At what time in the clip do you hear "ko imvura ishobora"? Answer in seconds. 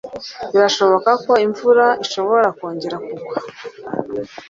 1.25-2.47